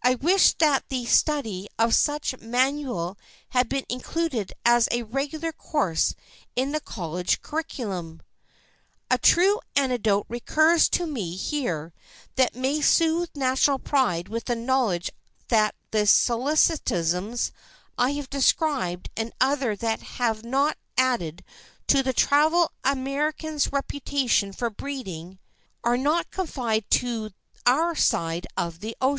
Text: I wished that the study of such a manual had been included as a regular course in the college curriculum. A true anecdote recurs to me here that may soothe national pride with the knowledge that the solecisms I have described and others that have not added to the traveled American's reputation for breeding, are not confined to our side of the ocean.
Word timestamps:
I 0.00 0.14
wished 0.14 0.60
that 0.60 0.88
the 0.90 1.06
study 1.06 1.66
of 1.76 1.92
such 1.92 2.32
a 2.32 2.38
manual 2.38 3.18
had 3.48 3.68
been 3.68 3.84
included 3.88 4.52
as 4.64 4.86
a 4.92 5.02
regular 5.02 5.50
course 5.50 6.14
in 6.54 6.70
the 6.70 6.78
college 6.78 7.42
curriculum. 7.42 8.22
A 9.10 9.18
true 9.18 9.58
anecdote 9.74 10.24
recurs 10.28 10.88
to 10.90 11.04
me 11.04 11.34
here 11.34 11.92
that 12.36 12.54
may 12.54 12.80
soothe 12.80 13.30
national 13.34 13.80
pride 13.80 14.28
with 14.28 14.44
the 14.44 14.54
knowledge 14.54 15.10
that 15.48 15.74
the 15.90 16.06
solecisms 16.06 17.50
I 17.98 18.12
have 18.12 18.30
described 18.30 19.10
and 19.16 19.32
others 19.40 19.80
that 19.80 19.98
have 20.22 20.44
not 20.44 20.78
added 20.96 21.42
to 21.88 22.04
the 22.04 22.12
traveled 22.12 22.68
American's 22.84 23.72
reputation 23.72 24.52
for 24.52 24.70
breeding, 24.70 25.40
are 25.82 25.96
not 25.98 26.30
confined 26.30 26.84
to 26.90 27.30
our 27.66 27.96
side 27.96 28.46
of 28.56 28.78
the 28.78 28.96
ocean. 29.00 29.14